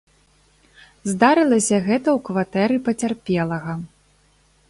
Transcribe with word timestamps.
Здарылася 1.11 1.77
гэта 1.89 2.09
ў 2.17 2.19
кватэры 2.29 2.77
пацярпелага. 2.87 3.73